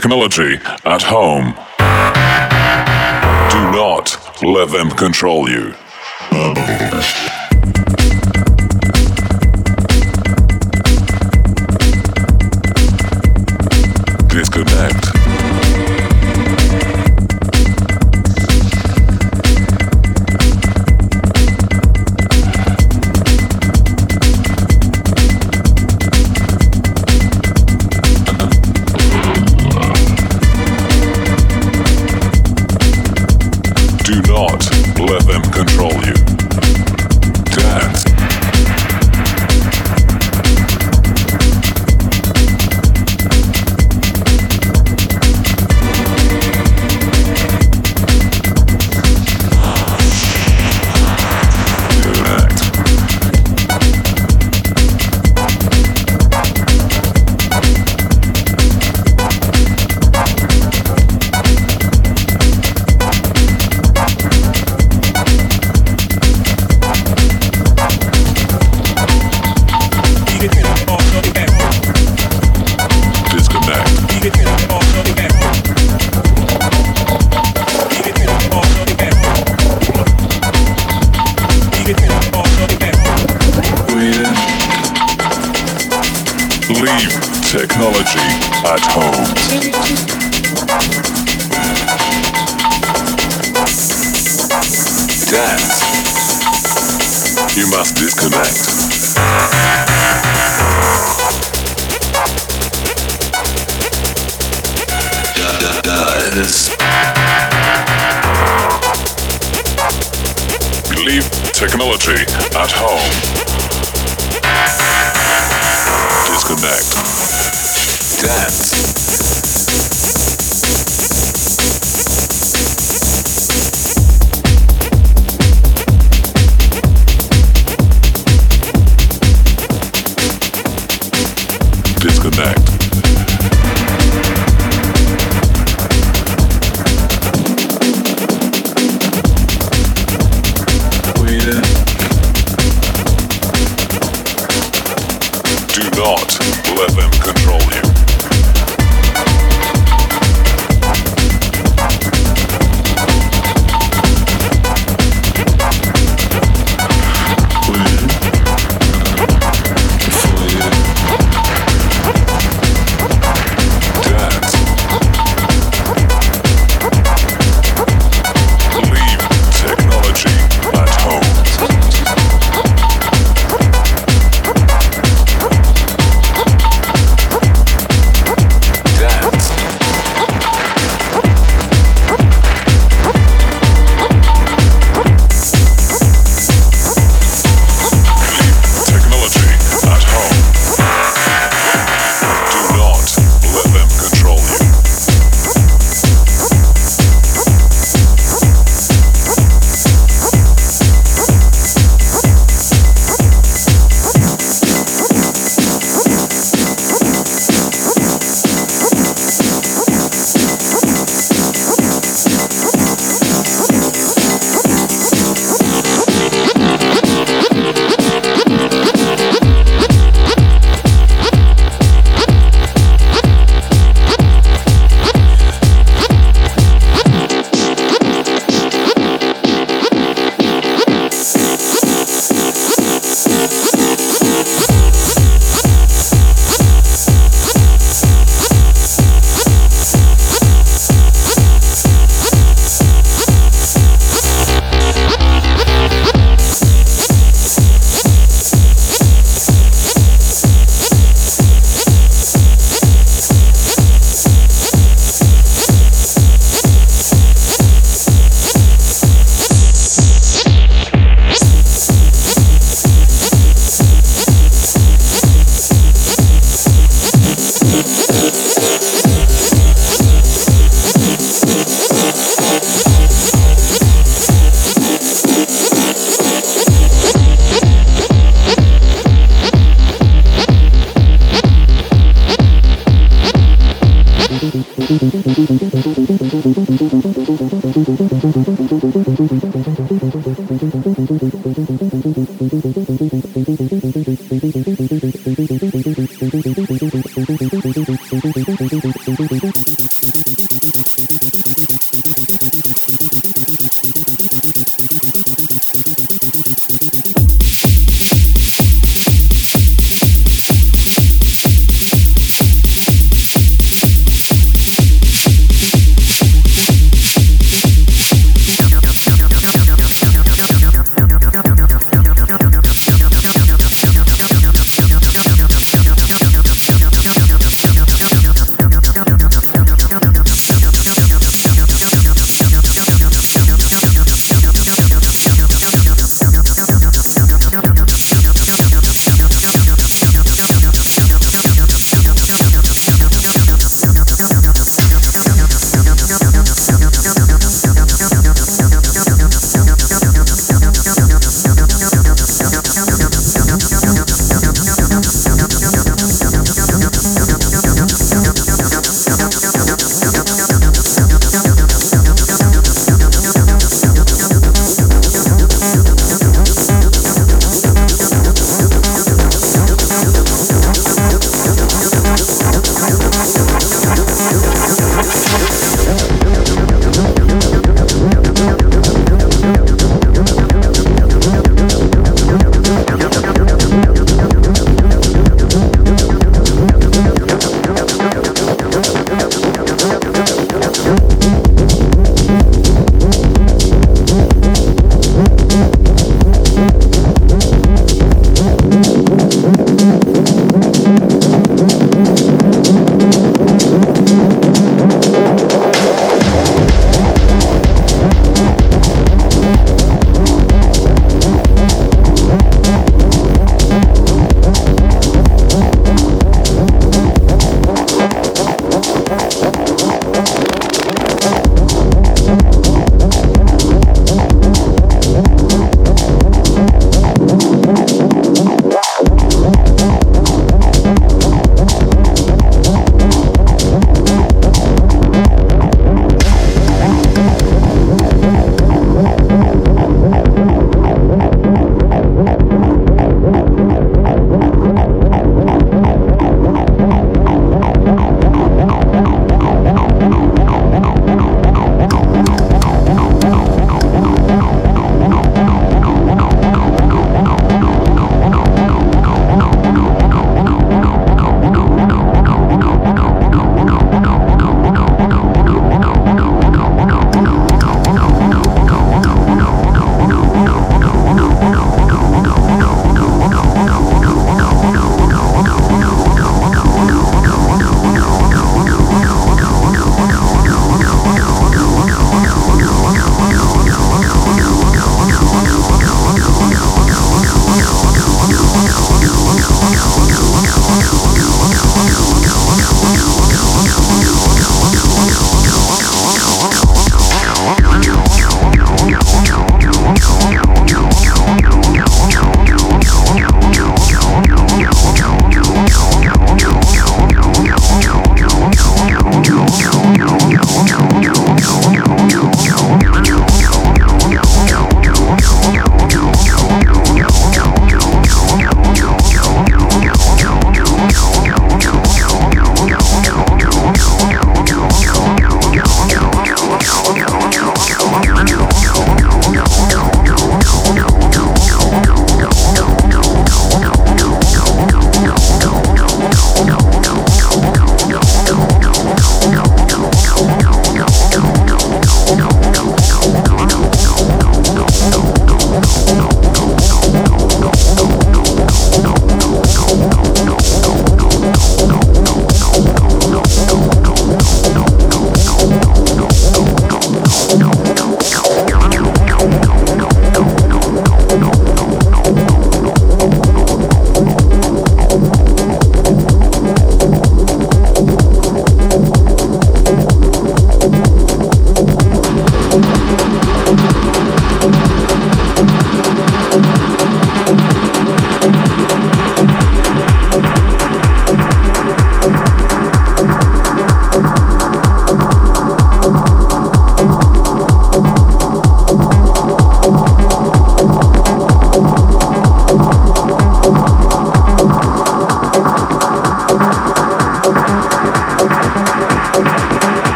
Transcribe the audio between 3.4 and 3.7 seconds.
Do